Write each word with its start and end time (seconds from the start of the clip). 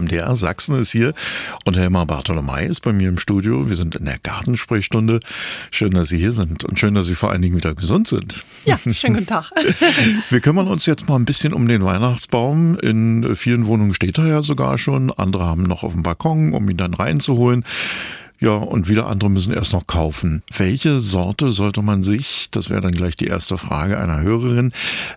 MDR 0.00 0.36
Sachsen 0.36 0.78
ist 0.78 0.92
hier 0.92 1.14
und 1.64 1.76
Helma 1.76 2.04
Bartolomei 2.04 2.64
ist 2.64 2.80
bei 2.80 2.92
mir 2.92 3.08
im 3.08 3.18
Studio. 3.18 3.68
Wir 3.68 3.76
sind 3.76 3.94
in 3.94 4.04
der 4.04 4.18
Gartensprechstunde. 4.18 5.20
Schön, 5.70 5.92
dass 5.92 6.08
Sie 6.08 6.18
hier 6.18 6.32
sind 6.32 6.64
und 6.64 6.78
schön, 6.78 6.94
dass 6.94 7.06
Sie 7.06 7.14
vor 7.14 7.30
allen 7.30 7.42
Dingen 7.42 7.56
wieder 7.56 7.74
gesund 7.74 8.08
sind. 8.08 8.44
Ja, 8.64 8.78
schönen 8.78 9.14
guten 9.14 9.26
Tag. 9.26 9.50
Wir 10.30 10.40
kümmern 10.40 10.68
uns 10.68 10.86
jetzt 10.86 11.08
mal 11.08 11.16
ein 11.16 11.24
bisschen 11.24 11.52
um 11.52 11.68
den 11.68 11.84
Weihnachtsbaum. 11.84 12.78
In 12.78 13.34
vielen 13.36 13.66
Wohnungen 13.66 13.94
steht 13.94 14.18
er 14.18 14.26
ja 14.26 14.42
sogar 14.42 14.78
schon. 14.78 15.10
Andere 15.10 15.44
haben 15.44 15.62
noch 15.62 15.82
auf 15.82 15.92
dem 15.92 16.02
Balkon, 16.02 16.52
um 16.52 16.68
ihn 16.68 16.76
dann 16.76 16.94
reinzuholen. 16.94 17.64
Ja, 18.40 18.52
und 18.52 18.88
wieder 18.88 19.08
andere 19.08 19.30
müssen 19.30 19.52
erst 19.52 19.72
noch 19.72 19.86
kaufen. 19.88 20.42
Welche 20.56 21.00
Sorte 21.00 21.50
sollte 21.50 21.82
man 21.82 22.04
sich, 22.04 22.48
das 22.52 22.70
wäre 22.70 22.80
dann 22.80 22.92
gleich 22.92 23.16
die 23.16 23.26
erste 23.26 23.58
Frage 23.58 23.98
einer 23.98 24.20
Hörerin, 24.20 24.72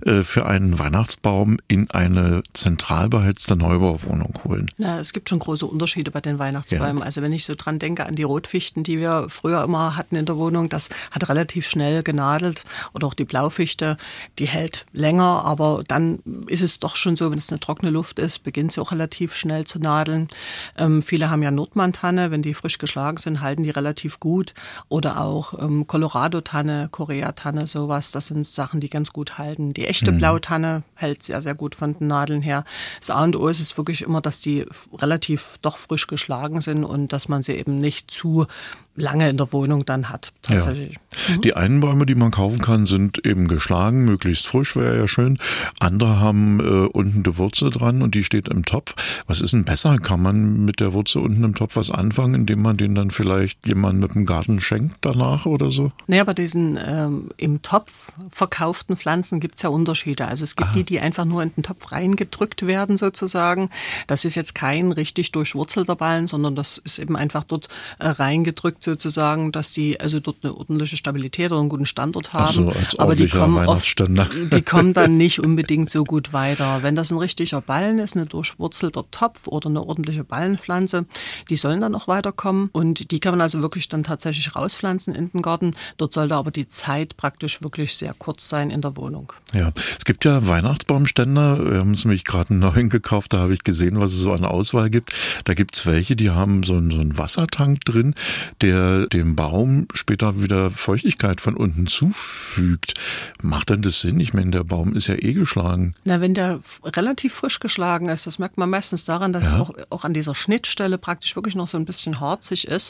äh, 0.05 0.23
für 0.23 0.47
einen 0.47 0.79
Weihnachtsbaum 0.79 1.57
in 1.67 1.91
eine 1.91 2.41
zentral 2.53 3.09
beheizte 3.09 3.55
Neubauwohnung 3.55 4.39
holen? 4.43 4.71
Na, 4.77 4.99
es 4.99 5.13
gibt 5.13 5.29
schon 5.29 5.37
große 5.37 5.67
Unterschiede 5.67 6.09
bei 6.09 6.21
den 6.21 6.39
Weihnachtsbäumen. 6.39 6.99
Ja. 6.99 7.03
Also 7.03 7.21
wenn 7.21 7.31
ich 7.31 7.45
so 7.45 7.53
dran 7.55 7.77
denke 7.77 8.07
an 8.07 8.15
die 8.15 8.23
Rotfichten, 8.23 8.83
die 8.83 8.97
wir 8.97 9.27
früher 9.29 9.63
immer 9.63 9.95
hatten 9.95 10.15
in 10.15 10.25
der 10.25 10.37
Wohnung, 10.37 10.69
das 10.69 10.89
hat 11.11 11.29
relativ 11.29 11.67
schnell 11.67 12.01
genadelt. 12.01 12.63
Oder 12.93 13.05
auch 13.05 13.13
die 13.13 13.25
Blaufichte, 13.25 13.97
die 14.39 14.47
hält 14.47 14.85
länger, 14.93 15.45
aber 15.45 15.83
dann 15.87 16.19
ist 16.47 16.63
es 16.63 16.79
doch 16.79 16.95
schon 16.95 17.15
so, 17.15 17.29
wenn 17.29 17.37
es 17.37 17.51
eine 17.51 17.59
trockene 17.59 17.91
Luft 17.91 18.17
ist, 18.17 18.39
beginnt 18.39 18.71
sie 18.71 18.81
auch 18.81 18.91
relativ 18.91 19.35
schnell 19.35 19.65
zu 19.65 19.77
nadeln. 19.77 20.27
Ähm, 20.75 21.03
viele 21.03 21.29
haben 21.29 21.43
ja 21.43 21.51
Nordmantanne, 21.51 22.31
wenn 22.31 22.41
die 22.41 22.55
frisch 22.55 22.79
geschlagen 22.79 23.10
geschlagen 23.15 23.17
sind, 23.17 23.41
halten 23.41 23.63
die 23.63 23.69
relativ 23.69 24.19
gut. 24.19 24.53
Oder 24.89 25.21
auch 25.21 25.59
ähm, 25.59 25.87
Colorado-Tanne, 25.87 26.89
Korea-Tanne, 26.91 27.67
sowas. 27.67 28.11
Das 28.11 28.27
sind 28.27 28.45
Sachen, 28.45 28.79
die 28.79 28.89
ganz 28.89 29.11
gut 29.11 29.37
halten. 29.37 29.73
Die 29.73 29.87
echte 29.87 30.11
mhm. 30.11 30.17
Blautanne 30.17 30.83
hält 30.95 31.23
sehr, 31.23 31.41
sehr 31.41 31.55
gut 31.55 31.75
von 31.75 31.97
den 31.97 32.07
Nadeln 32.07 32.41
her. 32.41 32.63
Das 32.99 33.09
A 33.09 33.23
und 33.23 33.35
O 33.35 33.47
ist 33.47 33.59
es 33.59 33.77
wirklich 33.77 34.01
immer, 34.01 34.21
dass 34.21 34.41
die 34.41 34.65
relativ 34.93 35.57
doch 35.61 35.77
frisch 35.77 36.07
geschlagen 36.07 36.61
sind 36.61 36.83
und 36.83 37.13
dass 37.13 37.27
man 37.27 37.43
sie 37.43 37.53
eben 37.53 37.79
nicht 37.79 38.11
zu 38.11 38.47
lange 38.95 39.29
in 39.29 39.37
der 39.37 39.51
Wohnung 39.53 39.85
dann 39.85 40.09
hat. 40.09 40.33
Tatsächlich. 40.41 40.93
Ja. 40.93 41.35
Mhm. 41.35 41.41
Die 41.41 41.55
einen 41.55 41.79
Bäume, 41.79 42.05
die 42.05 42.15
man 42.15 42.31
kaufen 42.31 42.59
kann, 42.59 42.85
sind 42.85 43.25
eben 43.25 43.47
geschlagen, 43.47 44.05
möglichst 44.05 44.47
frisch 44.47 44.75
wäre 44.75 44.97
ja 44.97 45.07
schön. 45.07 45.37
Andere 45.79 46.19
haben 46.19 46.59
äh, 46.59 46.87
unten 46.87 47.23
die 47.23 47.37
Wurzel 47.37 47.69
dran 47.69 48.01
und 48.01 48.15
die 48.15 48.23
steht 48.23 48.49
im 48.49 48.65
Topf. 48.65 48.95
Was 49.27 49.41
ist 49.41 49.53
denn 49.53 49.63
besser? 49.63 49.97
Kann 49.97 50.21
man 50.21 50.65
mit 50.65 50.79
der 50.79 50.93
Wurzel 50.93 51.21
unten 51.21 51.43
im 51.43 51.55
Topf 51.55 51.75
was 51.75 51.89
anfangen, 51.89 52.35
indem 52.35 52.61
man 52.61 52.77
den 52.77 52.93
dann 53.01 53.11
vielleicht 53.11 53.67
jemand 53.67 53.99
mit 53.99 54.13
dem 54.13 54.25
Garten 54.25 54.59
schenkt 54.59 54.97
danach 55.01 55.45
oder 55.45 55.71
so? 55.71 55.91
Naja, 56.07 56.23
bei 56.23 56.33
diesen 56.33 56.77
ähm, 56.83 57.29
im 57.37 57.61
Topf 57.61 58.11
verkauften 58.29 58.95
Pflanzen 58.95 59.39
gibt 59.39 59.55
es 59.55 59.63
ja 59.63 59.69
Unterschiede. 59.69 60.27
Also 60.27 60.43
es 60.43 60.55
gibt 60.55 60.69
Aha. 60.69 60.75
die, 60.75 60.83
die 60.83 60.99
einfach 60.99 61.25
nur 61.25 61.41
in 61.41 61.51
den 61.55 61.63
Topf 61.63 61.91
reingedrückt 61.91 62.65
werden 62.67 62.97
sozusagen. 62.97 63.69
Das 64.07 64.23
ist 64.23 64.35
jetzt 64.35 64.53
kein 64.55 64.91
richtig 64.91 65.31
durchwurzelter 65.31 65.95
Ballen, 65.95 66.27
sondern 66.27 66.55
das 66.55 66.77
ist 66.77 66.99
eben 66.99 67.15
einfach 67.15 67.43
dort 67.43 67.67
äh, 67.99 68.07
reingedrückt 68.07 68.83
sozusagen, 68.83 69.51
dass 69.51 69.71
die 69.71 69.99
also 69.99 70.19
dort 70.19 70.37
eine 70.43 70.55
ordentliche 70.55 70.97
Stabilität 70.97 71.51
oder 71.51 71.59
einen 71.59 71.69
guten 71.69 71.85
Standort 71.85 72.33
haben. 72.33 72.53
So, 72.53 72.69
als 72.69 72.99
aber 72.99 73.15
die 73.15 73.27
kommen, 73.27 73.67
oft, 73.67 73.99
die 73.99 74.61
kommen 74.61 74.93
dann 74.93 75.17
nicht 75.17 75.39
unbedingt 75.43 75.89
so 75.89 76.03
gut 76.03 76.33
weiter. 76.33 76.83
Wenn 76.83 76.95
das 76.95 77.11
ein 77.11 77.17
richtiger 77.17 77.61
Ballen 77.61 77.99
ist, 77.99 78.15
ein 78.15 78.27
durchwurzelter 78.27 79.05
Topf 79.09 79.47
oder 79.47 79.69
eine 79.69 79.83
ordentliche 79.83 80.23
Ballenpflanze, 80.23 81.05
die 81.49 81.55
sollen 81.55 81.81
dann 81.81 81.95
auch 81.95 82.07
weiterkommen 82.07 82.69
und 82.73 82.90
die 82.93 83.19
kann 83.19 83.33
man 83.33 83.41
also 83.41 83.61
wirklich 83.61 83.89
dann 83.89 84.03
tatsächlich 84.03 84.55
rauspflanzen 84.55 85.15
in 85.15 85.29
den 85.29 85.41
Garten. 85.41 85.75
Dort 85.97 86.13
sollte 86.13 86.35
aber 86.35 86.51
die 86.51 86.67
Zeit 86.67 87.17
praktisch 87.17 87.61
wirklich 87.61 87.95
sehr 87.95 88.13
kurz 88.17 88.49
sein 88.49 88.69
in 88.69 88.81
der 88.81 88.97
Wohnung. 88.97 89.33
Ja, 89.53 89.71
es 89.97 90.05
gibt 90.05 90.25
ja 90.25 90.47
Weihnachtsbaumständer. 90.47 91.71
Wir 91.71 91.79
haben 91.79 91.93
es 91.93 92.05
nämlich 92.05 92.25
gerade 92.25 92.51
einen 92.51 92.59
neuen 92.59 92.89
gekauft. 92.89 93.33
Da 93.33 93.39
habe 93.39 93.53
ich 93.53 93.63
gesehen, 93.63 93.99
was 93.99 94.13
es 94.13 94.19
so 94.19 94.31
an 94.33 94.45
Auswahl 94.45 94.89
gibt. 94.89 95.13
Da 95.45 95.53
gibt 95.53 95.77
es 95.77 95.85
welche, 95.85 96.15
die 96.15 96.29
haben 96.29 96.63
so 96.63 96.75
einen, 96.75 96.91
so 96.91 96.99
einen 96.99 97.17
Wassertank 97.17 97.85
drin, 97.85 98.15
der 98.61 98.71
der 98.71 99.07
dem 99.07 99.35
Baum 99.35 99.87
später 99.93 100.41
wieder 100.41 100.71
Feuchtigkeit 100.71 101.41
von 101.41 101.55
unten 101.55 101.87
zufügt. 101.87 102.93
Macht 103.41 103.69
denn 103.69 103.81
das 103.81 104.01
Sinn? 104.01 104.19
Ich 104.19 104.33
meine, 104.33 104.51
der 104.51 104.63
Baum 104.63 104.95
ist 104.95 105.07
ja 105.07 105.15
eh 105.15 105.33
geschlagen. 105.33 105.93
Na, 106.03 106.21
wenn 106.21 106.33
der 106.33 106.59
relativ 106.83 107.33
frisch 107.33 107.59
geschlagen 107.59 108.09
ist, 108.09 108.27
das 108.27 108.39
merkt 108.39 108.57
man 108.57 108.69
meistens 108.69 109.05
daran, 109.05 109.33
dass 109.33 109.51
ja. 109.51 109.55
es 109.55 109.59
auch, 109.61 109.73
auch 109.89 110.03
an 110.03 110.13
dieser 110.13 110.35
Schnittstelle 110.35 110.97
praktisch 110.97 111.35
wirklich 111.35 111.55
noch 111.55 111.67
so 111.67 111.77
ein 111.77 111.85
bisschen 111.85 112.19
harzig 112.19 112.67
ist. 112.67 112.80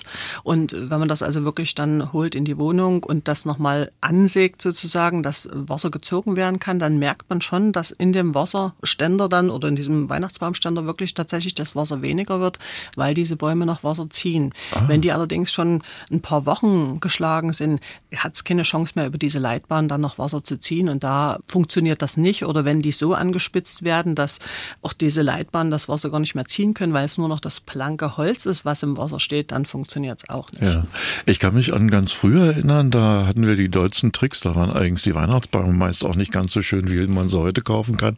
Und 0.43 0.75
wenn 0.77 0.99
man 0.99 1.07
das 1.07 1.23
also 1.23 1.43
wirklich 1.43 1.75
dann 1.75 2.13
holt 2.13 2.35
in 2.35 2.45
die 2.45 2.57
Wohnung 2.57 3.03
und 3.03 3.27
das 3.27 3.45
nochmal 3.45 3.91
ansägt 4.01 4.61
sozusagen, 4.61 5.23
dass 5.23 5.49
Wasser 5.51 5.89
gezogen 5.89 6.35
werden 6.35 6.59
kann, 6.59 6.79
dann 6.79 6.97
merkt 6.97 7.29
man 7.29 7.41
schon, 7.41 7.71
dass 7.71 7.91
in 7.91 8.13
dem 8.13 8.33
Wasserständer 8.35 9.29
dann 9.29 9.49
oder 9.49 9.67
in 9.67 9.75
diesem 9.75 10.09
Weihnachtsbaumständer 10.09 10.85
wirklich 10.85 11.13
tatsächlich 11.13 11.55
das 11.55 11.75
Wasser 11.75 12.01
weniger 12.01 12.39
wird, 12.39 12.59
weil 12.95 13.13
diese 13.13 13.35
Bäume 13.35 13.65
noch 13.65 13.83
Wasser 13.83 14.09
ziehen. 14.09 14.53
Ah. 14.71 14.83
Wenn 14.87 15.01
die 15.01 15.11
allerdings 15.11 15.51
schon 15.51 15.81
ein 16.09 16.21
paar 16.21 16.45
Wochen 16.45 16.99
geschlagen 16.99 17.53
sind, 17.53 17.79
hat 18.15 18.35
es 18.35 18.43
keine 18.43 18.63
Chance 18.63 18.93
mehr, 18.95 19.07
über 19.07 19.17
diese 19.17 19.39
Leitbahn 19.39 19.87
dann 19.87 20.01
noch 20.01 20.17
Wasser 20.17 20.43
zu 20.43 20.59
ziehen. 20.59 20.89
Und 20.89 21.03
da 21.03 21.39
funktioniert 21.47 22.01
das 22.01 22.17
nicht. 22.17 22.45
Oder 22.45 22.65
wenn 22.65 22.81
die 22.81 22.91
so 22.91 23.13
angespitzt 23.13 23.83
werden, 23.83 24.15
dass 24.15 24.39
auch 24.81 24.93
diese 24.93 25.21
Leitbahn 25.21 25.71
das 25.71 25.89
Wasser 25.89 26.09
gar 26.09 26.19
nicht 26.19 26.35
mehr 26.35 26.45
ziehen 26.45 26.73
können, 26.73 26.93
weil 26.93 27.05
es 27.05 27.17
nur 27.17 27.27
noch 27.27 27.39
das 27.39 27.59
planke 27.59 28.17
Holz 28.17 28.45
ist, 28.45 28.65
was 28.65 28.83
im 28.83 28.97
Wasser 28.97 29.19
steht, 29.19 29.51
dann 29.51 29.65
funktioniert 29.65 29.80
es 29.87 30.29
auch 30.29 30.51
nicht. 30.51 30.61
Ja. 30.61 30.85
Ich 31.25 31.39
kann 31.39 31.53
mich 31.53 31.73
an 31.73 31.89
ganz 31.89 32.11
früher 32.11 32.47
erinnern, 32.47 32.91
da 32.91 33.25
hatten 33.27 33.45
wir 33.47 33.55
die 33.55 33.69
deutschen 33.69 34.11
Tricks, 34.11 34.41
da 34.41 34.55
waren 34.55 34.71
eigentlich 34.71 35.03
die 35.03 35.15
Weihnachtsbäume 35.15 35.73
meist 35.73 36.05
auch 36.05 36.15
nicht 36.15 36.31
ganz 36.31 36.53
so 36.53 36.61
schön, 36.61 36.89
wie 36.89 37.05
man 37.07 37.27
sie 37.27 37.39
heute 37.39 37.61
kaufen 37.61 37.97
kann. 37.97 38.15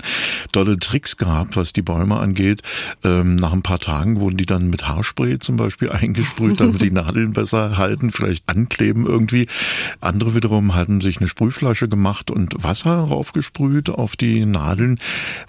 Tolle 0.51 0.77
Tricks 0.77 1.17
gehabt, 1.17 1.55
was 1.55 1.73
die 1.73 1.81
Bäume 1.81 2.17
angeht. 2.17 2.61
Ähm, 3.03 3.35
nach 3.35 3.53
ein 3.53 3.63
paar 3.63 3.79
Tagen 3.79 4.19
wurden 4.19 4.37
die 4.37 4.45
dann 4.45 4.69
mit 4.69 4.87
Haarspray 4.87 5.39
zum 5.39 5.57
Beispiel 5.57 5.89
eingesprüht, 5.89 6.59
damit 6.59 6.81
die 6.81 6.91
Nadeln 6.91 7.33
besser 7.33 7.77
halten, 7.77 8.11
vielleicht 8.11 8.47
ankleben 8.49 9.05
irgendwie. 9.05 9.47
Andere 10.01 10.35
wiederum 10.35 10.75
hatten 10.75 11.01
sich 11.01 11.17
eine 11.19 11.27
Sprühflasche 11.27 11.87
gemacht 11.87 12.31
und 12.31 12.63
Wasser 12.63 12.95
raufgesprüht 12.95 13.89
auf 13.89 14.15
die 14.15 14.45
Nadeln. 14.45 14.99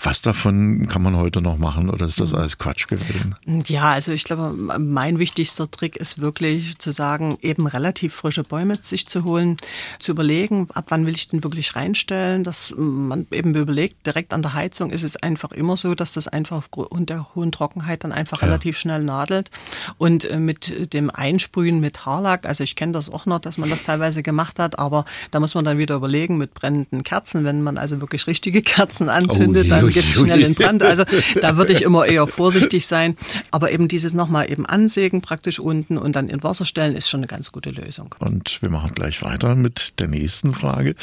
Was 0.02 0.22
davon 0.22 0.88
kann 0.88 1.02
man 1.02 1.16
heute 1.16 1.40
noch 1.40 1.58
machen 1.58 1.90
oder 1.90 2.06
ist 2.06 2.20
das 2.20 2.32
mhm. 2.32 2.38
alles 2.38 2.58
Quatsch 2.58 2.86
gewesen? 2.86 3.34
Ja, 3.66 3.92
also 3.92 4.12
ich 4.12 4.24
glaube, 4.24 4.54
mein 4.78 5.18
wichtigster 5.18 5.70
Trick 5.70 5.93
ist 5.96 6.20
wirklich 6.20 6.78
zu 6.78 6.92
sagen, 6.92 7.38
eben 7.42 7.66
relativ 7.66 8.14
frische 8.14 8.42
Bäume 8.42 8.74
sich 8.80 9.06
zu 9.06 9.24
holen, 9.24 9.56
zu 9.98 10.12
überlegen, 10.12 10.68
ab 10.74 10.86
wann 10.88 11.06
will 11.06 11.14
ich 11.14 11.28
den 11.28 11.44
wirklich 11.44 11.76
reinstellen, 11.76 12.44
dass 12.44 12.74
man 12.76 13.26
eben 13.30 13.54
überlegt, 13.54 14.06
direkt 14.06 14.32
an 14.32 14.42
der 14.42 14.54
Heizung 14.54 14.90
ist 14.90 15.02
es 15.02 15.16
einfach 15.16 15.52
immer 15.52 15.76
so, 15.76 15.94
dass 15.94 16.14
das 16.14 16.28
einfach 16.28 16.56
aufgrund 16.56 17.10
der 17.10 17.34
hohen 17.34 17.52
Trockenheit 17.52 18.04
dann 18.04 18.12
einfach 18.12 18.42
ja. 18.42 18.48
relativ 18.48 18.78
schnell 18.78 19.02
nadelt 19.02 19.50
und 19.98 20.24
äh, 20.24 20.38
mit 20.38 20.92
dem 20.92 21.10
Einsprühen 21.10 21.80
mit 21.80 22.06
Haarlack. 22.06 22.46
Also 22.46 22.64
ich 22.64 22.76
kenne 22.76 22.92
das 22.92 23.10
auch 23.10 23.26
noch, 23.26 23.40
dass 23.40 23.58
man 23.58 23.70
das 23.70 23.84
teilweise 23.84 24.22
gemacht 24.22 24.58
hat, 24.58 24.78
aber 24.78 25.04
da 25.30 25.40
muss 25.40 25.54
man 25.54 25.64
dann 25.64 25.78
wieder 25.78 25.96
überlegen 25.96 26.36
mit 26.36 26.54
brennenden 26.54 27.02
Kerzen. 27.02 27.44
Wenn 27.44 27.62
man 27.62 27.78
also 27.78 28.00
wirklich 28.00 28.26
richtige 28.26 28.62
Kerzen 28.62 29.08
anzündet, 29.08 29.66
oh, 29.66 29.70
dann 29.70 29.88
geht 29.88 30.04
es 30.04 30.14
schnell 30.14 30.42
in 30.42 30.54
Brand. 30.54 30.82
Also 30.82 31.04
da 31.40 31.56
würde 31.56 31.72
ich 31.72 31.82
immer 31.82 32.06
eher 32.06 32.26
vorsichtig 32.26 32.86
sein. 32.86 33.16
Aber 33.50 33.72
eben 33.72 33.88
dieses 33.88 34.14
nochmal 34.14 34.50
eben 34.50 34.66
ansägen 34.66 35.20
praktisch 35.20 35.58
unten 35.84 35.98
und 35.98 36.16
dann 36.16 36.28
in 36.28 36.42
Wasser 36.42 36.64
stellen 36.64 36.94
ist 36.94 37.08
schon 37.08 37.20
eine 37.20 37.26
ganz 37.26 37.52
gute 37.52 37.70
Lösung. 37.70 38.14
Und 38.18 38.60
wir 38.62 38.70
machen 38.70 38.92
gleich 38.92 39.22
weiter 39.22 39.54
mit 39.54 39.94
der 39.98 40.08
nächsten 40.08 40.54
Frage. 40.54 40.94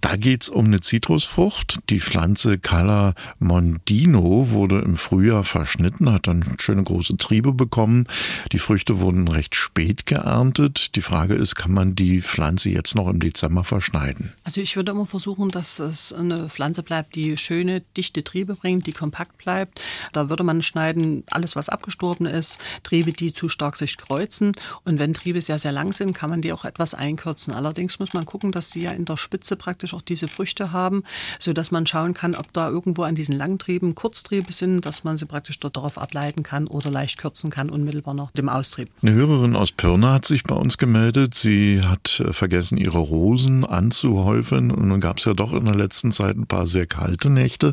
Da 0.00 0.16
geht 0.16 0.42
es 0.42 0.48
um 0.48 0.66
eine 0.66 0.80
Zitrusfrucht. 0.80 1.78
Die 1.90 2.00
Pflanze 2.00 2.58
Cala 2.58 3.14
Mondino 3.38 4.50
wurde 4.50 4.80
im 4.80 4.96
Frühjahr 4.96 5.44
verschnitten, 5.44 6.12
hat 6.12 6.26
dann 6.26 6.44
schöne 6.58 6.82
große 6.82 7.16
Triebe 7.16 7.52
bekommen. 7.52 8.06
Die 8.52 8.58
Früchte 8.58 9.00
wurden 9.00 9.28
recht 9.28 9.54
spät 9.54 10.06
geerntet. 10.06 10.96
Die 10.96 11.02
Frage 11.02 11.34
ist, 11.34 11.54
kann 11.54 11.72
man 11.72 11.94
die 11.94 12.20
Pflanze 12.20 12.70
jetzt 12.70 12.94
noch 12.94 13.08
im 13.08 13.20
Dezember 13.20 13.64
verschneiden? 13.64 14.32
Also 14.44 14.60
ich 14.60 14.76
würde 14.76 14.92
immer 14.92 15.06
versuchen, 15.06 15.50
dass 15.50 15.78
es 15.78 16.12
eine 16.12 16.48
Pflanze 16.48 16.82
bleibt, 16.82 17.14
die 17.14 17.36
schöne, 17.36 17.82
dichte 17.96 18.24
Triebe 18.24 18.54
bringt, 18.54 18.86
die 18.86 18.92
kompakt 18.92 19.38
bleibt. 19.38 19.80
Da 20.12 20.28
würde 20.30 20.44
man 20.44 20.62
schneiden, 20.62 21.24
alles 21.30 21.56
was 21.56 21.68
abgestorben 21.68 22.26
ist, 22.26 22.58
Triebe, 22.82 23.12
die 23.12 23.32
zu 23.32 23.48
stark 23.48 23.76
sich 23.76 23.96
kreuzen. 24.08 24.52
Und 24.84 24.98
wenn 24.98 25.14
Triebe 25.14 25.40
sehr, 25.40 25.58
sehr 25.58 25.72
lang 25.72 25.92
sind, 25.92 26.14
kann 26.14 26.30
man 26.30 26.40
die 26.40 26.52
auch 26.52 26.64
etwas 26.64 26.94
einkürzen. 26.94 27.52
Allerdings 27.52 27.98
muss 27.98 28.14
man 28.14 28.24
gucken, 28.24 28.52
dass 28.52 28.70
sie 28.70 28.82
ja 28.82 28.92
in 28.92 29.04
der 29.04 29.16
Spitze 29.16 29.56
praktisch 29.56 29.94
auch 29.94 30.02
diese 30.02 30.28
Früchte 30.28 30.72
haben, 30.72 31.04
sodass 31.38 31.70
man 31.70 31.86
schauen 31.86 32.14
kann, 32.14 32.34
ob 32.34 32.52
da 32.52 32.68
irgendwo 32.68 33.02
an 33.02 33.14
diesen 33.14 33.36
langen 33.36 33.58
Trieben 33.58 33.94
Kurztriebe 33.94 34.52
sind, 34.52 34.86
dass 34.86 35.04
man 35.04 35.16
sie 35.18 35.26
praktisch 35.26 35.60
dort 35.60 35.76
darauf 35.76 35.98
ableiten 35.98 36.42
kann 36.42 36.66
oder 36.66 36.90
leicht 36.90 37.18
kürzen 37.18 37.50
kann, 37.50 37.70
unmittelbar 37.70 38.14
nach 38.14 38.30
dem 38.30 38.48
Austrieb. 38.48 38.88
Eine 39.02 39.12
Hörerin 39.12 39.56
aus 39.56 39.72
Pirna 39.72 40.14
hat 40.14 40.24
sich 40.24 40.42
bei 40.44 40.54
uns 40.54 40.78
gemeldet. 40.78 41.34
Sie 41.34 41.82
hat 41.82 42.20
äh, 42.20 42.32
vergessen, 42.32 42.78
ihre 42.78 42.98
Rosen 42.98 43.64
anzuhäufen. 43.64 44.70
Und 44.70 44.88
nun 44.88 45.00
gab 45.00 45.18
es 45.18 45.26
ja 45.26 45.34
doch 45.34 45.52
in 45.52 45.64
der 45.64 45.74
letzten 45.74 46.12
Zeit 46.12 46.36
ein 46.36 46.46
paar 46.46 46.66
sehr 46.66 46.86
kalte 46.86 47.30
Nächte. 47.30 47.72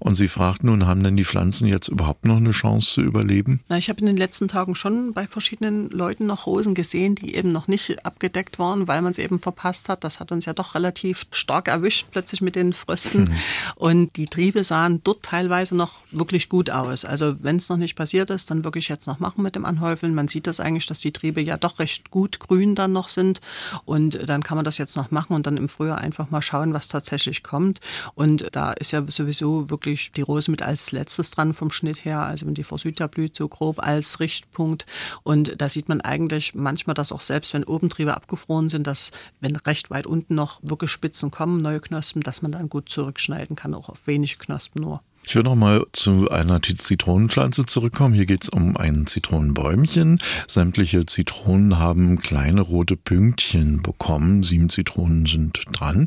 Und 0.00 0.16
sie 0.16 0.28
fragt 0.28 0.64
nun, 0.64 0.86
haben 0.86 1.02
denn 1.02 1.16
die 1.16 1.24
Pflanzen 1.24 1.68
jetzt 1.68 1.88
überhaupt 1.88 2.24
noch 2.24 2.38
eine 2.38 2.50
Chance 2.50 2.94
zu 2.94 3.00
überleben? 3.02 3.60
Na, 3.68 3.78
ich 3.78 3.88
habe 3.88 4.00
in 4.00 4.06
den 4.06 4.16
letzten 4.16 4.48
Tagen 4.48 4.74
schon 4.74 5.12
bei 5.12 5.26
verschiedenen 5.26 5.67
verschiedenen 5.68 5.90
Leuten 5.90 6.26
noch 6.26 6.46
Rosen 6.46 6.74
gesehen, 6.74 7.14
die 7.14 7.34
eben 7.34 7.52
noch 7.52 7.68
nicht 7.68 8.04
abgedeckt 8.04 8.58
waren, 8.58 8.88
weil 8.88 9.02
man 9.02 9.12
es 9.12 9.18
eben 9.18 9.38
verpasst 9.38 9.88
hat. 9.88 10.04
Das 10.04 10.20
hat 10.20 10.32
uns 10.32 10.46
ja 10.46 10.52
doch 10.52 10.74
relativ 10.74 11.26
stark 11.30 11.68
erwischt, 11.68 12.08
plötzlich 12.10 12.40
mit 12.40 12.56
den 12.56 12.72
Frösten. 12.72 13.22
Mhm. 13.22 13.34
Und 13.76 14.16
die 14.16 14.26
Triebe 14.26 14.64
sahen 14.64 15.00
dort 15.04 15.22
teilweise 15.22 15.76
noch 15.76 16.00
wirklich 16.10 16.48
gut 16.48 16.70
aus. 16.70 17.04
Also 17.04 17.36
wenn 17.42 17.56
es 17.56 17.68
noch 17.68 17.76
nicht 17.76 17.96
passiert 17.96 18.30
ist, 18.30 18.50
dann 18.50 18.64
wirklich 18.64 18.88
jetzt 18.88 19.06
noch 19.06 19.18
machen 19.18 19.42
mit 19.42 19.54
dem 19.56 19.64
Anhäufeln. 19.64 20.14
Man 20.14 20.28
sieht 20.28 20.46
das 20.46 20.60
eigentlich, 20.60 20.86
dass 20.86 21.00
die 21.00 21.12
Triebe 21.12 21.40
ja 21.40 21.56
doch 21.56 21.78
recht 21.78 22.10
gut 22.10 22.38
grün 22.38 22.74
dann 22.74 22.92
noch 22.92 23.08
sind. 23.08 23.40
Und 23.84 24.28
dann 24.28 24.42
kann 24.42 24.56
man 24.56 24.64
das 24.64 24.78
jetzt 24.78 24.96
noch 24.96 25.10
machen 25.10 25.34
und 25.34 25.46
dann 25.46 25.56
im 25.56 25.68
Frühjahr 25.68 25.98
einfach 25.98 26.30
mal 26.30 26.42
schauen, 26.42 26.74
was 26.74 26.88
tatsächlich 26.88 27.42
kommt. 27.42 27.80
Und 28.14 28.48
da 28.52 28.72
ist 28.72 28.92
ja 28.92 29.02
sowieso 29.04 29.70
wirklich 29.70 30.12
die 30.12 30.22
Rose 30.22 30.50
mit 30.50 30.62
als 30.62 30.92
letztes 30.92 31.30
dran 31.30 31.54
vom 31.54 31.70
Schnitt 31.70 32.04
her. 32.04 32.20
Also 32.20 32.46
wenn 32.46 32.54
die 32.54 32.64
Forsythia 32.64 33.06
blüht, 33.06 33.36
so 33.36 33.48
grob 33.48 33.80
als 33.80 34.20
Richtpunkt. 34.20 34.86
Und 35.22 35.57
da 35.58 35.68
sieht 35.68 35.88
man 35.88 36.00
eigentlich 36.00 36.54
manchmal, 36.54 36.94
dass 36.94 37.12
auch 37.12 37.20
selbst 37.20 37.52
wenn 37.54 37.64
oben 37.64 37.90
Triebe 37.90 38.16
abgefroren 38.16 38.68
sind, 38.68 38.86
dass 38.86 39.10
wenn 39.40 39.56
recht 39.56 39.90
weit 39.90 40.06
unten 40.06 40.34
noch 40.34 40.60
wirklich 40.62 40.90
Spitzen 40.90 41.30
kommen, 41.30 41.60
neue 41.60 41.80
Knospen, 41.80 42.22
dass 42.22 42.42
man 42.42 42.52
dann 42.52 42.68
gut 42.68 42.88
zurückschneiden 42.88 43.56
kann, 43.56 43.74
auch 43.74 43.88
auf 43.88 44.06
wenige 44.06 44.36
Knospen 44.36 44.82
nur. 44.82 45.02
Ich 45.24 45.34
will 45.36 45.42
noch 45.42 45.56
mal 45.56 45.84
zu 45.92 46.30
einer 46.30 46.62
Zitronenpflanze 46.62 47.66
zurückkommen. 47.66 48.14
Hier 48.14 48.24
geht 48.24 48.44
es 48.44 48.48
um 48.48 48.78
ein 48.78 49.06
Zitronenbäumchen. 49.06 50.22
Sämtliche 50.46 51.04
Zitronen 51.04 51.78
haben 51.78 52.18
kleine 52.20 52.62
rote 52.62 52.96
Pünktchen 52.96 53.82
bekommen. 53.82 54.42
Sieben 54.42 54.70
Zitronen 54.70 55.26
sind 55.26 55.60
dran. 55.72 56.06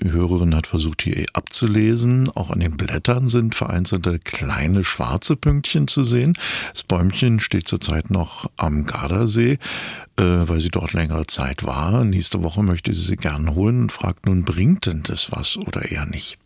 Die 0.00 0.10
Hörerin 0.10 0.54
hat 0.54 0.66
versucht, 0.66 1.02
hier 1.02 1.26
abzulesen. 1.34 2.30
Auch 2.34 2.50
an 2.50 2.60
den 2.60 2.78
Blättern 2.78 3.28
sind 3.28 3.54
vereinzelte 3.54 4.18
kleine 4.18 4.84
schwarze 4.84 5.36
Pünktchen 5.36 5.86
zu 5.86 6.02
sehen. 6.02 6.32
Das 6.72 6.82
Bäumchen 6.82 7.40
steht 7.40 7.68
zurzeit 7.68 8.10
noch 8.10 8.50
am 8.56 8.86
Gardasee 8.86 9.58
äh, 10.18 10.48
weil 10.48 10.60
sie 10.60 10.70
dort 10.70 10.94
längere 10.94 11.26
Zeit 11.26 11.64
war. 11.64 12.02
Nächste 12.04 12.42
Woche 12.42 12.62
möchte 12.62 12.94
sie 12.94 13.04
sie 13.04 13.16
gern 13.16 13.54
holen 13.54 13.82
und 13.82 13.92
fragt 13.92 14.24
nun, 14.24 14.44
bringt 14.44 14.86
denn 14.86 15.02
das 15.02 15.30
was 15.30 15.58
oder 15.58 15.90
eher 15.90 16.06
nicht? 16.06 16.38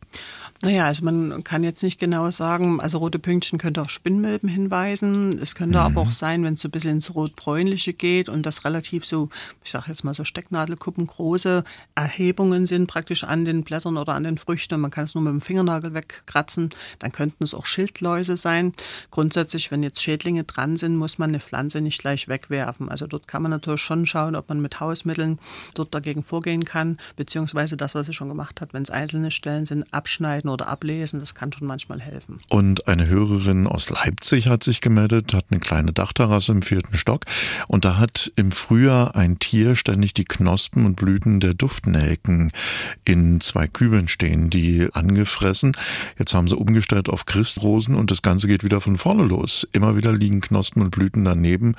Naja, 0.62 0.85
also 0.85 1.07
man 1.07 1.43
kann 1.43 1.65
jetzt 1.65 1.83
nicht 1.83 1.99
genau 1.99 2.31
sagen, 2.31 2.83
also 2.83 2.99
rote 2.99 3.19
Pünktchen 3.19 3.59
könnte 3.59 3.81
auf 3.81 3.89
Spinnmilben 3.89 4.47
hinweisen. 4.47 5.39
Es 5.39 5.55
könnte 5.55 5.79
mhm. 5.79 5.85
aber 5.85 6.03
auch 6.03 6.11
sein, 6.11 6.45
wenn 6.45 6.53
es 6.53 6.61
so 6.61 6.69
ein 6.69 6.71
bisschen 6.71 6.97
ins 6.97 7.15
Rotbräunliche 7.15 7.95
geht 7.95 8.29
und 8.29 8.45
das 8.45 8.67
relativ 8.67 9.07
so, 9.07 9.31
ich 9.65 9.71
sage 9.71 9.87
jetzt 9.89 10.05
mal 10.05 10.12
so 10.12 10.23
Stecknadelkuppen 10.23 11.07
große 11.07 11.65
Erhebungen 11.95 12.67
sind 12.67 12.89
praktisch 12.89 13.25
an 13.25 13.47
den 13.47 13.65
Blättern 13.65 13.97
oder 13.97 14.12
an 14.12 14.25
den 14.25 14.37
Früchten 14.37 14.75
und 14.75 14.83
man 14.83 14.91
kann 14.91 15.05
es 15.05 15.15
nur 15.15 15.25
mit 15.25 15.33
dem 15.33 15.41
Fingernagel 15.41 15.95
wegkratzen, 15.95 16.69
dann 16.99 17.11
könnten 17.11 17.43
es 17.43 17.55
auch 17.55 17.65
Schildläuse 17.65 18.37
sein. 18.37 18.75
Grundsätzlich, 19.11 19.71
wenn 19.71 19.83
jetzt 19.83 20.03
Schädlinge 20.03 20.45
dran 20.45 20.77
sind, 20.77 20.95
muss 20.97 21.17
man 21.17 21.31
eine 21.31 21.41
Pflanze 21.41 21.81
nicht 21.81 22.03
gleich 22.03 22.29
wegwerfen. 22.29 22.91
Also 22.91 23.07
dort 23.07 23.27
kann 23.27 23.41
man 23.41 23.51
natürlich 23.51 23.81
schon 23.81 24.05
schauen, 24.05 24.37
ob 24.37 24.51
man 24.51 24.61
mit 24.61 24.79
Hausmitteln 24.79 25.39
dort 25.73 25.95
dagegen 25.95 26.23
vorgehen 26.23 26.67
kann, 26.67 26.99
beziehungsweise 27.17 27.79
das, 27.79 27.95
was 27.95 28.05
sie 28.05 28.12
schon 28.12 28.29
gemacht 28.29 28.61
hat, 28.61 28.75
wenn 28.75 28.83
es 28.83 28.91
einzelne 28.91 29.31
Stellen 29.31 29.65
sind, 29.65 29.87
abschneiden 29.91 30.50
oder 30.50 30.69
ablesen. 30.69 31.20
Das 31.20 31.35
kann 31.35 31.52
schon 31.52 31.67
manchmal 31.67 32.00
helfen. 32.00 32.38
Und 32.50 32.88
eine 32.88 33.06
Hörerin 33.06 33.67
aus 33.67 33.91
Leipzig 33.91 34.49
hat 34.49 34.62
sich 34.64 34.81
gemeldet, 34.81 35.35
hat 35.35 35.47
eine 35.50 35.61
kleine 35.61 35.93
Dachterrasse 35.93 36.52
im 36.52 36.62
vierten 36.62 36.97
Stock 36.97 37.25
und 37.69 37.85
da 37.85 37.97
hat 37.99 38.32
im 38.37 38.52
Frühjahr 38.52 39.14
ein 39.17 39.38
Tier 39.38 39.76
ständig 39.76 40.14
die 40.14 40.25
Knospen 40.25 40.87
und 40.87 40.97
Blüten 40.97 41.41
der 41.41 41.55
Duftnelken 41.55 42.52
in 43.05 43.41
zwei 43.41 43.67
Kübeln 43.67 44.08
stehen, 44.08 44.50
die 44.50 44.88
angefressen. 44.93 45.73
Jetzt 46.19 46.35
haben 46.35 46.49
sie 46.49 46.56
umgestellt 46.56 47.08
auf 47.08 47.26
Christrosen 47.26 47.94
und 47.94 48.11
das 48.11 48.23
Ganze 48.23 48.49
geht 48.49 48.64
wieder 48.64 48.81
von 48.81 48.99
vorne 48.99 49.25
los. 49.25 49.67
Immer 49.73 49.97
wieder 49.97 50.12
liegen 50.12 50.41
Knospen 50.41 50.82
und 50.82 50.91
Blüten 50.91 51.25
daneben. 51.25 51.75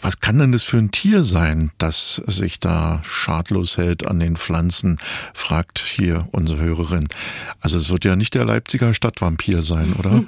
Was 0.00 0.20
kann 0.20 0.38
denn 0.38 0.52
das 0.52 0.62
für 0.62 0.78
ein 0.78 0.90
Tier 0.90 1.22
sein, 1.22 1.70
das 1.78 2.16
sich 2.26 2.60
da 2.60 3.02
schadlos 3.04 3.76
hält 3.78 4.06
an 4.06 4.20
den 4.20 4.36
Pflanzen? 4.36 4.98
fragt 5.34 5.78
hier 5.78 6.26
unsere 6.32 6.60
Hörerin. 6.60 7.08
Also 7.60 7.78
es 7.78 7.90
wird 7.90 8.01
wird 8.02 8.12
ja 8.12 8.16
nicht 8.16 8.34
der 8.34 8.44
Leipziger 8.44 8.94
Stadtvampir 8.94 9.62
sein, 9.62 9.94
oder? 9.98 10.24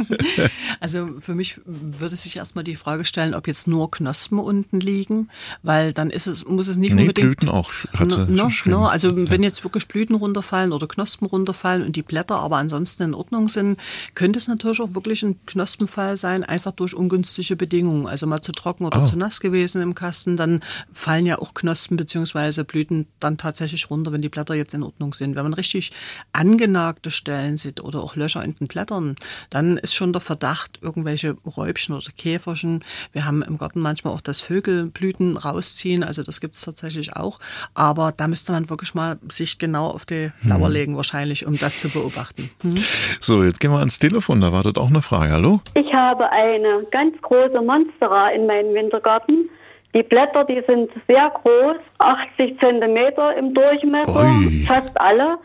also 0.80 1.08
für 1.20 1.34
mich 1.34 1.60
würde 1.64 2.16
sich 2.16 2.36
erstmal 2.36 2.62
die 2.62 2.76
Frage 2.76 3.04
stellen, 3.04 3.34
ob 3.34 3.46
jetzt 3.46 3.66
nur 3.66 3.90
Knospen 3.90 4.38
unten 4.38 4.80
liegen, 4.80 5.28
weil 5.62 5.92
dann 5.92 6.10
ist 6.10 6.26
es, 6.26 6.46
muss 6.46 6.68
es 6.68 6.76
nicht 6.76 6.94
nee, 6.94 7.02
unbedingt. 7.02 7.26
Blüten 7.26 7.48
auch, 7.48 7.70
hat 7.94 8.12
sie 8.12 8.26
no, 8.26 8.50
no, 8.66 8.86
Also 8.86 9.08
wenn 9.30 9.42
jetzt 9.42 9.64
wirklich 9.64 9.88
Blüten 9.88 10.14
runterfallen 10.14 10.72
oder 10.72 10.86
Knospen 10.86 11.26
runterfallen 11.26 11.84
und 11.84 11.96
die 11.96 12.02
Blätter 12.02 12.36
aber 12.36 12.58
ansonsten 12.58 13.02
in 13.04 13.14
Ordnung 13.14 13.48
sind, 13.48 13.80
könnte 14.14 14.38
es 14.38 14.48
natürlich 14.48 14.80
auch 14.80 14.94
wirklich 14.94 15.22
ein 15.22 15.40
Knospenfall 15.46 16.16
sein, 16.16 16.44
einfach 16.44 16.72
durch 16.72 16.94
ungünstige 16.94 17.56
Bedingungen. 17.56 18.06
Also 18.06 18.26
mal 18.26 18.42
zu 18.42 18.52
trocken 18.52 18.84
oder 18.84 19.02
oh. 19.02 19.06
zu 19.06 19.16
nass 19.16 19.40
gewesen 19.40 19.80
im 19.80 19.94
Kasten, 19.94 20.36
dann 20.36 20.60
fallen 20.92 21.24
ja 21.24 21.38
auch 21.38 21.54
Knospen 21.54 21.96
bzw. 21.96 22.62
Blüten 22.64 23.06
dann 23.20 23.38
tatsächlich 23.38 23.88
runter, 23.90 24.12
wenn 24.12 24.22
die 24.22 24.28
Blätter 24.28 24.54
jetzt 24.54 24.74
in 24.74 24.82
Ordnung 24.82 25.14
sind. 25.14 25.34
Wenn 25.34 25.44
man 25.44 25.54
richtig 25.54 25.92
angenagt 26.32 26.89
abgehakte 26.90 27.10
Stellen 27.10 27.56
sind 27.56 27.82
oder 27.82 28.02
auch 28.02 28.16
Löcher 28.16 28.42
in 28.42 28.54
den 28.54 28.66
Blättern, 28.66 29.14
dann 29.48 29.76
ist 29.76 29.94
schon 29.94 30.12
der 30.12 30.20
Verdacht, 30.20 30.78
irgendwelche 30.82 31.36
Räubchen 31.56 31.94
oder 31.94 32.10
Käferchen. 32.16 32.84
Wir 33.12 33.24
haben 33.24 33.42
im 33.42 33.58
Garten 33.58 33.80
manchmal 33.80 34.12
auch, 34.12 34.20
dass 34.20 34.40
Vögelblüten 34.40 35.36
rausziehen, 35.36 36.02
also 36.02 36.22
das 36.22 36.40
gibt 36.40 36.56
es 36.56 36.62
tatsächlich 36.62 37.14
auch. 37.14 37.38
Aber 37.74 38.12
da 38.12 38.26
müsste 38.28 38.52
man 38.52 38.68
wirklich 38.68 38.94
mal 38.94 39.18
sich 39.28 39.58
genau 39.58 39.88
auf 39.88 40.04
die 40.04 40.32
Lauer 40.42 40.66
hm. 40.66 40.72
legen, 40.72 40.96
wahrscheinlich, 40.96 41.46
um 41.46 41.56
das 41.56 41.80
zu 41.80 41.88
beobachten. 41.88 42.50
Hm? 42.62 42.74
So, 43.20 43.44
jetzt 43.44 43.60
gehen 43.60 43.70
wir 43.70 43.78
ans 43.78 43.98
Telefon, 43.98 44.40
da 44.40 44.52
wartet 44.52 44.76
auch 44.76 44.90
eine 44.90 45.02
Frage. 45.02 45.32
Hallo? 45.32 45.60
Ich 45.74 45.92
habe 45.94 46.28
eine 46.30 46.84
ganz 46.90 47.20
große 47.22 47.60
Monstera 47.60 48.30
in 48.30 48.46
meinem 48.46 48.74
Wintergarten. 48.74 49.48
Die 49.94 50.04
Blätter, 50.04 50.44
die 50.44 50.62
sind 50.68 50.90
sehr 51.08 51.32
groß, 51.42 51.76
80 51.98 52.60
Zentimeter 52.60 53.36
im 53.36 53.54
Durchmesser, 53.54 54.20
Oi. 54.20 54.64
fast 54.66 54.98
alle. 55.00 55.38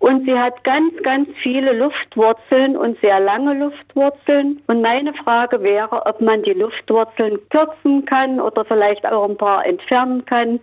Und 0.00 0.26
sie 0.26 0.34
hat 0.34 0.62
ganz, 0.64 0.92
ganz 1.02 1.28
viele 1.42 1.72
Luftwurzeln 1.72 2.76
und 2.76 3.00
sehr 3.00 3.20
lange 3.20 3.54
Luftwurzeln. 3.54 4.60
Und 4.66 4.82
meine 4.82 5.14
Frage 5.14 5.62
wäre, 5.62 6.04
ob 6.04 6.20
man 6.20 6.42
die 6.42 6.52
Luftwurzeln 6.52 7.38
kürzen 7.48 8.04
kann 8.04 8.40
oder 8.40 8.64
vielleicht 8.64 9.06
auch 9.06 9.28
ein 9.28 9.36
paar 9.38 9.64
entfernen 9.64 10.26
kann, 10.26 10.60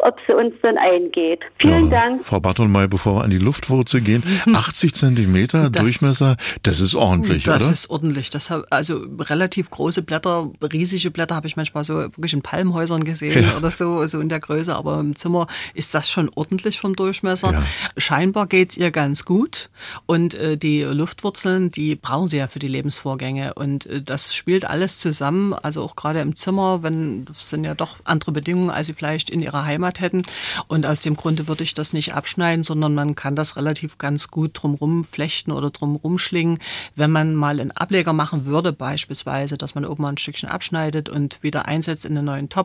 ob 0.00 0.18
sie 0.26 0.34
uns 0.34 0.54
dann 0.62 0.76
eingeht. 0.76 1.40
Vielen 1.58 1.90
ja, 1.90 2.00
Dank. 2.00 2.26
Frau 2.26 2.40
Bartolmei, 2.40 2.86
bevor 2.88 3.20
wir 3.20 3.24
an 3.24 3.30
die 3.30 3.38
Luftwurzel 3.38 4.00
gehen, 4.00 4.22
80 4.52 4.94
Zentimeter 4.94 5.70
das, 5.70 5.82
Durchmesser, 5.82 6.36
das 6.62 6.80
ist 6.80 6.94
ordentlich, 6.94 7.44
das 7.44 7.48
oder? 7.48 7.58
Das 7.58 7.70
ist 7.70 7.90
ordentlich. 7.90 8.30
Das, 8.30 8.50
also 8.70 9.00
relativ 9.20 9.70
große 9.70 10.02
Blätter, 10.02 10.50
riesige 10.70 11.10
Blätter 11.10 11.36
habe 11.36 11.46
ich 11.46 11.56
manchmal 11.56 11.84
so 11.84 11.94
wirklich 11.94 12.34
in 12.34 12.42
Palmhäusern 12.72 13.04
gesehen 13.04 13.44
ja. 13.44 13.56
oder 13.56 13.70
so, 13.70 14.06
so 14.06 14.20
in 14.20 14.28
der 14.28 14.40
Größe 14.40 14.74
aber 14.74 14.98
im 15.00 15.14
Zimmer 15.16 15.46
ist 15.74 15.94
das 15.94 16.10
schon 16.10 16.30
ordentlich 16.34 16.80
vom 16.80 16.96
Durchmesser. 16.96 17.52
Ja. 17.52 17.62
Scheinbar 17.96 18.46
geht's 18.46 18.76
ihr 18.76 18.90
ganz 18.90 19.24
gut 19.24 19.70
und 20.06 20.34
äh, 20.34 20.56
die 20.56 20.82
Luftwurzeln, 20.82 21.70
die 21.70 21.94
brauchen 21.94 22.28
sie 22.28 22.38
ja 22.38 22.46
für 22.46 22.58
die 22.58 22.68
Lebensvorgänge 22.68 23.54
und 23.54 23.86
äh, 23.86 24.02
das 24.02 24.34
spielt 24.34 24.64
alles 24.64 24.98
zusammen, 24.98 25.52
also 25.52 25.82
auch 25.82 25.96
gerade 25.96 26.20
im 26.20 26.36
Zimmer, 26.36 26.82
wenn 26.82 27.24
das 27.26 27.50
sind 27.50 27.64
ja 27.64 27.74
doch 27.74 27.96
andere 28.04 28.32
Bedingungen, 28.32 28.70
als 28.70 28.86
sie 28.86 28.94
vielleicht 28.94 29.30
in 29.30 29.42
ihrer 29.42 29.64
Heimat 29.64 30.00
hätten 30.00 30.22
und 30.68 30.86
aus 30.86 31.00
dem 31.00 31.16
Grunde 31.16 31.48
würde 31.48 31.64
ich 31.64 31.74
das 31.74 31.92
nicht 31.92 32.14
abschneiden, 32.14 32.64
sondern 32.64 32.94
man 32.94 33.14
kann 33.14 33.36
das 33.36 33.56
relativ 33.56 33.98
ganz 33.98 34.28
gut 34.28 34.50
drumrum 34.54 35.04
flechten 35.04 35.52
oder 35.52 35.70
drumrum 35.70 36.18
schlingen, 36.18 36.58
wenn 36.96 37.10
man 37.10 37.34
mal 37.34 37.60
einen 37.60 37.72
Ableger 37.72 38.12
machen 38.12 38.46
würde, 38.46 38.72
beispielsweise, 38.72 39.58
dass 39.58 39.74
man 39.74 39.84
oben 39.84 40.02
mal 40.02 40.10
ein 40.10 40.18
Stückchen 40.18 40.48
abschneidet 40.48 41.08
und 41.08 41.42
wieder 41.42 41.66
einsetzt 41.66 42.04
in 42.04 42.16
einen 42.16 42.26
neuen 42.26 42.48
Topf 42.48 42.61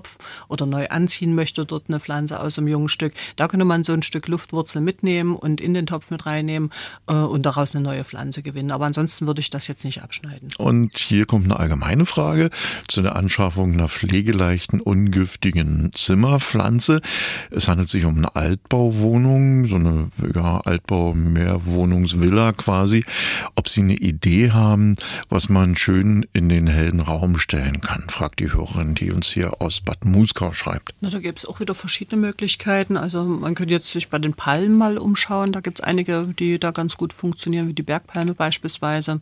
oder 0.47 0.65
neu 0.65 0.87
anziehen 0.89 1.35
möchte, 1.35 1.65
dort 1.65 1.85
eine 1.87 1.99
Pflanze 1.99 2.39
aus 2.39 2.57
einem 2.57 2.67
jungen 2.67 2.89
Stück. 2.89 3.13
Da 3.35 3.47
könnte 3.47 3.65
man 3.65 3.83
so 3.83 3.93
ein 3.93 4.03
Stück 4.03 4.27
Luftwurzel 4.27 4.81
mitnehmen 4.81 5.35
und 5.35 5.61
in 5.61 5.73
den 5.73 5.85
Topf 5.85 6.11
mit 6.11 6.25
reinnehmen 6.25 6.71
äh, 7.07 7.13
und 7.13 7.45
daraus 7.45 7.75
eine 7.75 7.83
neue 7.83 8.03
Pflanze 8.03 8.41
gewinnen. 8.41 8.71
Aber 8.71 8.85
ansonsten 8.85 9.27
würde 9.27 9.41
ich 9.41 9.49
das 9.49 9.67
jetzt 9.67 9.83
nicht 9.83 10.03
abschneiden. 10.03 10.49
Und 10.57 10.97
hier 10.97 11.25
kommt 11.25 11.45
eine 11.45 11.59
allgemeine 11.59 12.05
Frage 12.05 12.49
zu 12.87 13.01
der 13.01 13.15
Anschaffung 13.15 13.73
einer 13.73 13.87
pflegeleichten, 13.87 14.81
ungiftigen 14.81 15.91
Zimmerpflanze. 15.93 17.01
Es 17.51 17.67
handelt 17.67 17.89
sich 17.89 18.05
um 18.05 18.17
eine 18.17 18.35
Altbauwohnung, 18.35 19.65
so 19.65 19.75
eine 19.75 20.09
ja, 20.35 20.59
Altbau-Mehrwohnungsvilla 20.61 22.53
quasi. 22.53 23.03
Ob 23.55 23.69
Sie 23.69 23.81
eine 23.81 23.95
Idee 23.95 24.51
haben, 24.51 24.95
was 25.29 25.49
man 25.49 25.75
schön 25.75 26.25
in 26.33 26.49
den 26.49 26.67
hellen 26.67 26.99
Raum 26.99 27.37
stellen 27.37 27.81
kann, 27.81 28.03
fragt 28.09 28.39
die 28.39 28.51
Hörerin, 28.51 28.95
die 28.95 29.11
uns 29.11 29.29
hier 29.29 29.61
aus 29.61 29.81
Bad 29.87 30.03
Muskau 30.03 30.51
schreibt. 30.51 30.93
Na, 30.99 31.09
da 31.09 31.19
gibt 31.19 31.39
es 31.39 31.45
auch 31.45 31.61
wieder 31.61 31.73
verschiedene 31.73 32.19
Möglichkeiten. 32.19 32.97
Also 32.97 33.23
man 33.23 33.55
könnte 33.55 33.73
jetzt 33.73 33.89
sich 33.89 34.09
bei 34.09 34.19
den 34.19 34.33
Palmen 34.33 34.77
mal 34.77 34.97
umschauen. 34.97 35.53
Da 35.53 35.61
gibt 35.61 35.79
es 35.79 35.85
einige, 35.85 36.27
die 36.37 36.59
da 36.59 36.71
ganz 36.71 36.97
gut 36.97 37.13
funktionieren, 37.13 37.69
wie 37.69 37.73
die 37.73 37.83
Bergpalme 37.83 38.33
beispielsweise. 38.33 39.21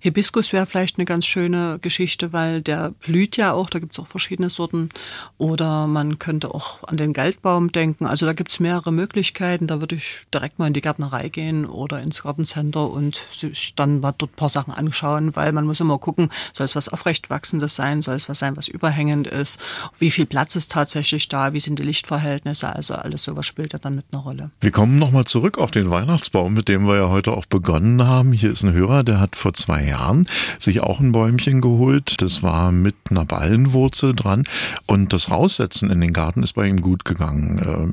Hibiskus 0.00 0.52
wäre 0.52 0.66
vielleicht 0.66 0.98
eine 0.98 1.06
ganz 1.06 1.24
schöne 1.24 1.78
Geschichte, 1.80 2.34
weil 2.34 2.60
der 2.60 2.90
blüht 2.90 3.38
ja 3.38 3.54
auch. 3.54 3.70
Da 3.70 3.78
gibt 3.78 3.94
es 3.94 3.98
auch 4.00 4.06
verschiedene 4.06 4.50
Sorten. 4.50 4.90
Oder 5.38 5.86
man 5.86 6.18
könnte 6.18 6.54
auch 6.54 6.86
an 6.86 6.98
den 6.98 7.14
Geldbaum 7.14 7.72
denken. 7.72 8.04
Also 8.04 8.26
da 8.26 8.34
gibt 8.34 8.52
es 8.52 8.60
mehrere 8.60 8.92
Möglichkeiten. 8.92 9.66
Da 9.66 9.80
würde 9.80 9.94
ich 9.94 10.26
direkt 10.34 10.58
mal 10.58 10.66
in 10.66 10.74
die 10.74 10.82
Gärtnerei 10.82 11.30
gehen 11.30 11.64
oder 11.64 12.02
ins 12.02 12.24
Gartencenter 12.24 12.90
und 12.90 13.16
sich 13.16 13.74
dann 13.76 14.00
mal 14.00 14.12
dort 14.12 14.32
ein 14.32 14.36
paar 14.36 14.50
Sachen 14.50 14.74
anschauen, 14.74 15.34
weil 15.36 15.52
man 15.52 15.64
muss 15.64 15.80
immer 15.80 15.96
gucken, 15.96 16.28
soll 16.52 16.66
es 16.66 16.76
was 16.76 16.90
aufrecht 16.90 17.30
wachsendes 17.30 17.76
sein, 17.76 18.02
soll 18.02 18.16
es 18.16 18.28
was 18.28 18.40
sein, 18.40 18.58
was 18.58 18.68
überhängend 18.68 19.26
ist, 19.26 19.58
wie 20.02 20.10
viel 20.10 20.26
Platz 20.26 20.56
ist 20.56 20.72
tatsächlich 20.72 21.28
da, 21.28 21.52
wie 21.52 21.60
sind 21.60 21.78
die 21.78 21.84
Lichtverhältnisse, 21.84 22.74
also 22.74 22.94
alles 22.94 23.22
sowas 23.22 23.46
spielt 23.46 23.72
ja 23.72 23.78
dann 23.78 23.94
mit 23.94 24.04
einer 24.10 24.20
Rolle. 24.20 24.50
Wir 24.60 24.72
kommen 24.72 24.98
nochmal 24.98 25.26
zurück 25.26 25.58
auf 25.58 25.70
den 25.70 25.90
Weihnachtsbaum, 25.90 26.54
mit 26.54 26.68
dem 26.68 26.88
wir 26.88 26.96
ja 26.96 27.08
heute 27.08 27.30
auch 27.32 27.46
begonnen 27.46 28.04
haben. 28.04 28.32
Hier 28.32 28.50
ist 28.50 28.64
ein 28.64 28.72
Hörer, 28.72 29.04
der 29.04 29.20
hat 29.20 29.36
vor 29.36 29.54
zwei 29.54 29.84
Jahren 29.84 30.26
sich 30.58 30.82
auch 30.82 30.98
ein 30.98 31.12
Bäumchen 31.12 31.60
geholt. 31.60 32.20
Das 32.20 32.42
war 32.42 32.72
mit 32.72 32.96
einer 33.10 33.24
Ballenwurzel 33.24 34.12
dran 34.12 34.42
und 34.88 35.12
das 35.12 35.30
Raussetzen 35.30 35.88
in 35.88 36.00
den 36.00 36.12
Garten 36.12 36.42
ist 36.42 36.54
bei 36.54 36.66
ihm 36.66 36.80
gut 36.80 37.04
gegangen. 37.04 37.62
Ähm, 37.64 37.90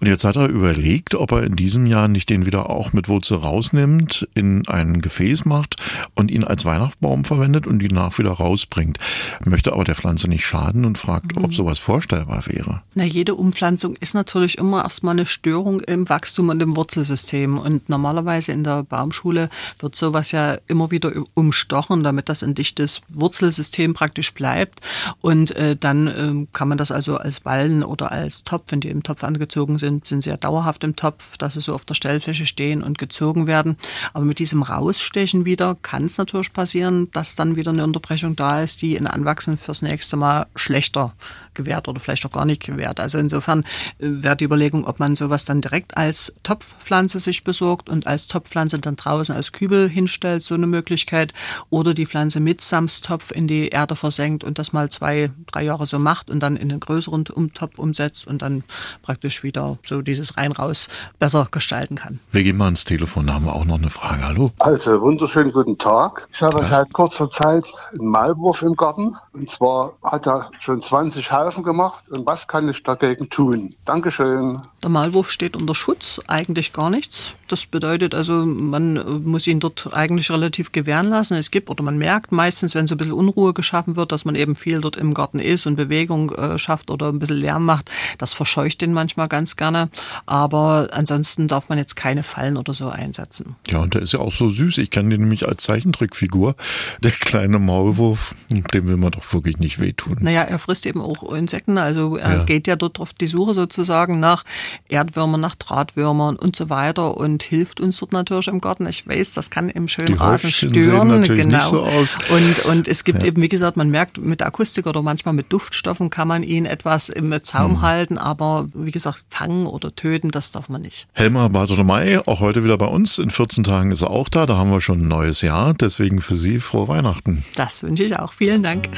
und 0.00 0.06
jetzt 0.08 0.24
hat 0.24 0.34
er 0.34 0.48
überlegt, 0.48 1.14
ob 1.14 1.30
er 1.30 1.44
in 1.44 1.54
diesem 1.54 1.86
Jahr 1.86 2.08
nicht 2.08 2.28
den 2.28 2.44
wieder 2.44 2.70
auch 2.70 2.92
mit 2.92 3.08
Wurzel 3.08 3.36
rausnimmt, 3.38 4.28
in 4.34 4.66
ein 4.66 5.00
Gefäß 5.00 5.44
macht 5.44 5.76
und 6.16 6.32
ihn 6.32 6.42
als 6.42 6.64
Weihnachtsbaum 6.64 7.24
verwendet 7.24 7.68
und 7.68 7.84
ihn 7.84 7.94
nach 7.94 8.18
wieder 8.18 8.32
rausbringt. 8.32 8.98
Möchte 9.44 9.72
aber 9.72 9.84
der 9.84 9.94
Pflanze 9.94 10.26
nicht 10.26 10.44
schaden 10.44 10.84
und 10.84 10.98
fragt, 10.98 11.36
ob 11.36 11.51
mhm. 11.52 11.56
sowas 11.56 11.78
vorstellbar 11.78 12.44
wäre. 12.46 12.82
Na, 12.94 13.04
jede 13.04 13.34
Umpflanzung 13.34 13.96
ist 13.96 14.14
natürlich 14.14 14.58
immer 14.58 14.82
erstmal 14.82 15.14
eine 15.14 15.26
Störung 15.26 15.80
im 15.80 16.08
Wachstum 16.08 16.48
und 16.48 16.60
im 16.62 16.76
Wurzelsystem. 16.76 17.58
Und 17.58 17.88
normalerweise 17.88 18.52
in 18.52 18.64
der 18.64 18.82
Baumschule 18.82 19.48
wird 19.78 19.96
sowas 19.96 20.32
ja 20.32 20.58
immer 20.66 20.90
wieder 20.90 21.12
umstochen, 21.34 22.02
damit 22.02 22.28
das 22.28 22.42
ein 22.42 22.54
dichtes 22.54 23.00
Wurzelsystem 23.08 23.94
praktisch 23.94 24.34
bleibt. 24.34 24.80
Und 25.20 25.54
äh, 25.56 25.76
dann 25.76 26.06
äh, 26.06 26.46
kann 26.52 26.68
man 26.68 26.78
das 26.78 26.90
also 26.90 27.16
als 27.16 27.40
Ballen 27.40 27.82
oder 27.82 28.12
als 28.12 28.44
Topf, 28.44 28.70
wenn 28.70 28.80
die 28.80 28.88
im 28.88 29.02
Topf 29.02 29.24
angezogen 29.24 29.78
sind, 29.78 30.06
sind 30.06 30.22
sie 30.22 30.30
ja 30.30 30.36
dauerhaft 30.36 30.84
im 30.84 30.96
Topf, 30.96 31.36
dass 31.38 31.54
sie 31.54 31.60
so 31.60 31.74
auf 31.74 31.84
der 31.84 31.94
Stellfläche 31.94 32.46
stehen 32.46 32.82
und 32.82 32.98
gezogen 32.98 33.46
werden. 33.46 33.76
Aber 34.12 34.24
mit 34.24 34.38
diesem 34.38 34.62
Rausstechen 34.62 35.44
wieder 35.44 35.76
kann 35.82 36.04
es 36.04 36.18
natürlich 36.18 36.52
passieren, 36.52 37.08
dass 37.12 37.34
dann 37.34 37.56
wieder 37.56 37.70
eine 37.70 37.84
Unterbrechung 37.84 38.36
da 38.36 38.62
ist, 38.62 38.82
die 38.82 38.96
in 38.96 39.06
Anwachsen 39.06 39.58
fürs 39.58 39.82
nächste 39.82 40.16
Mal 40.16 40.46
schlechter 40.54 41.12
gewährt 41.54 41.88
oder 41.88 42.00
vielleicht 42.00 42.24
auch 42.26 42.32
gar 42.32 42.44
nicht 42.44 42.62
gewährt. 42.62 43.00
Also 43.00 43.18
insofern 43.18 43.60
äh, 43.98 44.06
wäre 44.22 44.36
die 44.36 44.44
Überlegung, 44.44 44.84
ob 44.84 44.98
man 44.98 45.16
sowas 45.16 45.44
dann 45.44 45.60
direkt 45.60 45.96
als 45.96 46.32
Topfpflanze 46.42 47.20
sich 47.20 47.44
besorgt 47.44 47.88
und 47.88 48.06
als 48.06 48.26
Topfpflanze 48.26 48.78
dann 48.78 48.96
draußen 48.96 49.34
als 49.34 49.52
Kübel 49.52 49.88
hinstellt, 49.88 50.42
so 50.42 50.54
eine 50.54 50.66
Möglichkeit, 50.66 51.32
oder 51.70 51.94
die 51.94 52.06
Pflanze 52.06 52.40
mit 52.40 52.60
Samstopf 52.60 53.30
in 53.30 53.46
die 53.46 53.68
Erde 53.68 53.96
versenkt 53.96 54.44
und 54.44 54.58
das 54.58 54.72
mal 54.72 54.90
zwei, 54.90 55.30
drei 55.50 55.64
Jahre 55.64 55.86
so 55.86 55.98
macht 55.98 56.30
und 56.30 56.40
dann 56.40 56.56
in 56.56 56.70
einen 56.70 56.80
größeren 56.80 57.24
Umtopf 57.32 57.78
umsetzt 57.78 58.26
und 58.26 58.42
dann 58.42 58.64
praktisch 59.02 59.42
wieder 59.42 59.78
so 59.84 60.02
dieses 60.02 60.36
rein-raus 60.36 60.88
besser 61.18 61.48
gestalten 61.50 61.96
kann. 61.96 62.20
Wir 62.30 62.42
gehen 62.42 62.56
mal 62.56 62.66
ans 62.66 62.84
Telefon, 62.84 63.26
da 63.26 63.34
haben 63.34 63.44
wir 63.44 63.54
auch 63.54 63.64
noch 63.64 63.78
eine 63.78 63.90
Frage. 63.90 64.26
Hallo. 64.26 64.50
Also, 64.58 65.00
wunderschönen 65.00 65.52
guten 65.52 65.78
Tag. 65.78 66.28
Ich 66.32 66.42
habe 66.42 66.60
ja. 66.60 66.66
seit 66.66 66.92
kurzer 66.92 67.28
Zeit 67.30 67.64
einen 67.92 68.08
Maulwurf 68.08 68.62
im 68.62 68.74
Garten. 68.74 69.16
Und 69.32 69.50
zwar 69.50 69.94
hat 70.02 70.26
er 70.26 70.50
schon 70.60 70.82
20 70.82 71.30
Haufen 71.32 71.62
gemacht. 71.62 72.04
Und 72.10 72.26
was 72.26 72.46
kann 72.46 72.68
ich 72.68 72.82
dagegen 72.82 73.28
tun? 73.30 73.74
Dankeschön. 73.84 74.60
Der 74.82 74.90
Maulwurf 74.90 75.30
steht 75.30 75.56
unter 75.56 75.74
Schutz, 75.74 76.20
eigentlich 76.26 76.72
gar 76.72 76.90
nichts. 76.90 77.34
Das 77.46 77.66
bedeutet 77.66 78.14
also, 78.14 78.44
man 78.44 79.22
muss 79.24 79.46
ihn 79.46 79.60
dort 79.60 79.90
eigentlich 79.92 80.30
relativ 80.30 80.72
gewähren 80.72 81.08
lassen. 81.08 81.36
Es 81.36 81.50
gibt 81.50 81.70
oder 81.70 81.84
man 81.84 81.98
merkt 81.98 82.32
meistens, 82.32 82.74
wenn 82.74 82.86
so 82.86 82.94
ein 82.94 82.98
bisschen 82.98 83.14
Unruhe 83.14 83.52
geschaffen 83.52 83.94
wird, 83.94 84.10
dass 84.10 84.24
man 84.24 84.34
eben 84.34 84.56
viel 84.56 84.80
dort 84.80 84.96
im 84.96 85.14
Garten 85.14 85.38
ist 85.38 85.66
und 85.66 85.76
Bewegung 85.76 86.30
äh, 86.32 86.58
schafft 86.58 86.90
oder 86.90 87.10
ein 87.10 87.18
bisschen 87.18 87.36
Lärm 87.36 87.64
macht. 87.64 87.90
Das 88.18 88.32
verscheucht 88.32 88.80
den 88.80 88.92
manchmal 88.92 89.28
ganz 89.28 89.56
gerne. 89.56 89.88
Aber 90.26 90.88
ansonsten 90.92 91.46
darf 91.46 91.68
man 91.68 91.78
jetzt 91.78 91.94
keine 91.94 92.22
Fallen 92.22 92.56
oder 92.56 92.74
so 92.74 92.88
einsetzen. 92.88 93.56
Ja, 93.68 93.80
und 93.80 93.94
der 93.94 94.02
ist 94.02 94.12
ja 94.12 94.18
auch 94.20 94.32
so 94.32 94.48
süß. 94.48 94.78
Ich 94.78 94.90
kenne 94.90 95.10
den 95.10 95.20
nämlich 95.20 95.46
als 95.46 95.62
Zeichentrickfigur. 95.62 96.56
Der 97.02 97.12
kleine 97.12 97.58
Maulwurf, 97.58 98.34
dem 98.50 98.88
will 98.88 98.96
man 98.96 99.12
doch 99.12 99.32
wirklich 99.32 99.58
nicht 99.58 99.78
wehtun. 99.78 100.18
Naja, 100.20 100.42
er 100.42 100.58
frisst 100.58 100.86
eben 100.86 101.00
auch 101.00 101.11
Insekten. 101.34 101.78
Also 101.78 102.16
er 102.16 102.38
ja. 102.38 102.44
geht 102.44 102.66
ja 102.66 102.76
dort 102.76 103.00
auf 103.00 103.12
die 103.12 103.26
Suche 103.26 103.54
sozusagen 103.54 104.20
nach 104.20 104.44
Erdwürmern, 104.88 105.40
nach 105.40 105.54
Drahtwürmern 105.54 106.36
und 106.36 106.56
so 106.56 106.70
weiter 106.70 107.16
und 107.16 107.42
hilft 107.42 107.80
uns 107.80 107.98
dort 107.98 108.12
natürlich 108.12 108.48
im 108.48 108.60
Garten. 108.60 108.86
Ich 108.86 109.06
weiß, 109.06 109.32
das 109.32 109.50
kann 109.50 109.68
im 109.68 109.88
schönen 109.88 110.14
Rasen 110.14 110.50
stören. 110.50 111.22
genau. 111.24 111.60
So 111.60 111.82
und, 111.82 112.64
und 112.66 112.88
es 112.88 113.04
gibt 113.04 113.22
ja. 113.22 113.28
eben, 113.28 113.42
wie 113.42 113.48
gesagt, 113.48 113.76
man 113.76 113.90
merkt 113.90 114.18
mit 114.18 114.40
der 114.40 114.48
Akustik 114.48 114.86
oder 114.86 115.02
manchmal 115.02 115.34
mit 115.34 115.52
Duftstoffen 115.52 116.10
kann 116.10 116.28
man 116.28 116.42
ihn 116.42 116.66
etwas 116.66 117.08
im 117.08 117.32
Zaum 117.42 117.72
hm. 117.72 117.82
halten, 117.82 118.18
aber 118.18 118.68
wie 118.74 118.90
gesagt, 118.90 119.24
fangen 119.30 119.66
oder 119.66 119.94
töten, 119.94 120.30
das 120.30 120.50
darf 120.50 120.68
man 120.68 120.82
nicht. 120.82 121.06
Helmer 121.12 121.48
Bartolomei, 121.48 122.20
auch 122.26 122.40
heute 122.40 122.64
wieder 122.64 122.78
bei 122.78 122.86
uns. 122.86 123.18
In 123.18 123.30
14 123.30 123.64
Tagen 123.64 123.92
ist 123.92 124.02
er 124.02 124.10
auch 124.10 124.28
da. 124.28 124.46
Da 124.46 124.56
haben 124.56 124.70
wir 124.70 124.80
schon 124.80 125.02
ein 125.02 125.08
neues 125.08 125.42
Jahr. 125.42 125.74
Deswegen 125.74 126.20
für 126.20 126.36
Sie 126.36 126.60
frohe 126.60 126.88
Weihnachten. 126.88 127.44
Das 127.56 127.82
wünsche 127.82 128.04
ich 128.04 128.18
auch. 128.18 128.32
Vielen 128.32 128.62
Dank. 128.62 128.88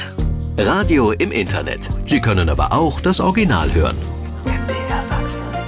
Radio 0.57 1.11
im 1.11 1.33
Internet. 1.33 1.89
Sie 2.05 2.21
können 2.21 2.47
aber 2.47 2.71
auch 2.71 3.01
das 3.01 3.19
Original 3.19 3.73
hören. 3.73 3.97
MDR 4.45 5.03
Sachsen. 5.03 5.64